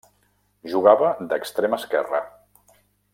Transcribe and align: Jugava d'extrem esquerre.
Jugava 0.71 1.11
d'extrem 1.33 1.79
esquerre. 1.79 2.25